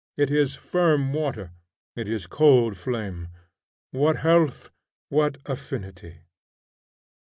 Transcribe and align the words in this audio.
It 0.17 0.31
is 0.31 0.55
firm 0.55 1.13
water; 1.13 1.51
it 1.95 2.07
is 2.07 2.25
cold 2.25 2.75
flame; 2.75 3.27
what 3.91 4.15
health, 4.17 4.71
what 5.09 5.37
affinity! 5.45 6.21